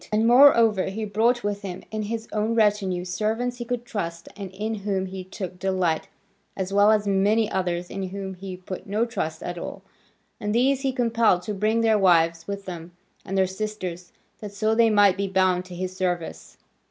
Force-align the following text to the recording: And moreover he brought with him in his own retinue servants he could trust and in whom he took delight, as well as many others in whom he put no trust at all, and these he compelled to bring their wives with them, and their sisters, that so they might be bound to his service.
And 0.11 0.25
moreover 0.25 0.85
he 0.87 1.05
brought 1.05 1.43
with 1.43 1.61
him 1.61 1.83
in 1.91 2.01
his 2.01 2.27
own 2.33 2.55
retinue 2.55 3.05
servants 3.05 3.57
he 3.57 3.65
could 3.65 3.85
trust 3.85 4.27
and 4.35 4.49
in 4.49 4.73
whom 4.81 5.05
he 5.05 5.23
took 5.23 5.59
delight, 5.59 6.07
as 6.57 6.73
well 6.73 6.89
as 6.89 7.05
many 7.07 7.47
others 7.51 7.91
in 7.91 8.09
whom 8.09 8.33
he 8.33 8.57
put 8.57 8.87
no 8.87 9.05
trust 9.05 9.43
at 9.43 9.59
all, 9.59 9.83
and 10.39 10.55
these 10.55 10.81
he 10.81 10.91
compelled 10.91 11.43
to 11.43 11.53
bring 11.53 11.81
their 11.81 11.99
wives 11.99 12.47
with 12.47 12.65
them, 12.65 12.93
and 13.23 13.37
their 13.37 13.45
sisters, 13.45 14.11
that 14.39 14.51
so 14.53 14.73
they 14.73 14.89
might 14.89 15.17
be 15.17 15.27
bound 15.27 15.65
to 15.65 15.75
his 15.75 15.95
service. 15.95 16.57